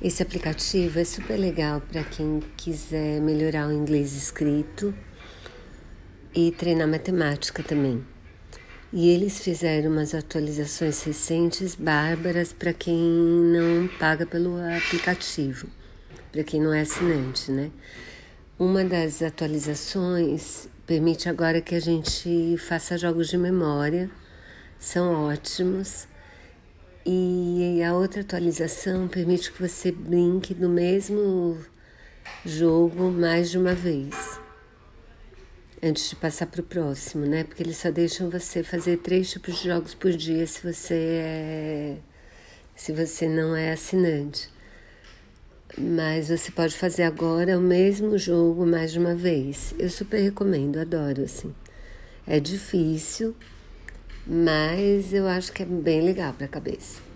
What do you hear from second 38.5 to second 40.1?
fazer três tipos de jogos